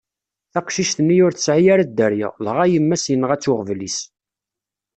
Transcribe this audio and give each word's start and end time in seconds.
Taqcict-nni 0.53 1.17
ur 1.25 1.33
tesɛi 1.33 1.67
ara 1.73 1.89
dderya, 1.89 2.29
dɣa 2.45 2.65
yemma-s 2.73 3.05
yenɣa-tt 3.11 3.51
uɣbel-is. 3.51 3.97